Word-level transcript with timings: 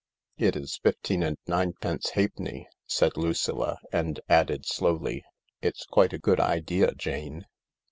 "It 0.49 0.55
is 0.55 0.79
fifteen 0.81 1.21
and 1.21 1.37
ninepence 1.45 2.09
halfpenny," 2.15 2.67
said 2.87 3.17
Lucilla, 3.17 3.77
and 3.93 4.19
added 4.27 4.65
slowly, 4.65 5.23
"it's 5.61 5.85
quite 5.85 6.11
a 6.11 6.17
good 6.17 6.39
idea, 6.39 6.95
Jane." 6.95 7.45